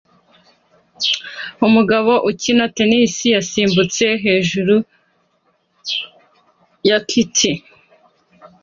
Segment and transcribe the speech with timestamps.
[1.67, 4.75] Umugabo ukina tennis yasimbutse hejuru
[6.87, 7.51] ya kite